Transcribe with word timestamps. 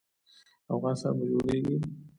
افغانستان 0.75 1.13
به 1.19 1.25
جوړیږي؟ 1.31 1.75